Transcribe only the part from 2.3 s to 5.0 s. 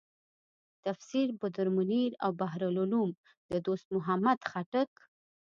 بحر العلوم د دوست محمد خټک.